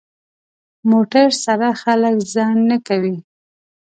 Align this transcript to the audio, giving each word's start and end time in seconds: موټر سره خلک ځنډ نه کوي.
موټر 0.89 1.27
سره 1.45 1.67
خلک 1.81 2.15
ځنډ 2.33 2.59
نه 2.71 2.77
کوي. 2.87 3.17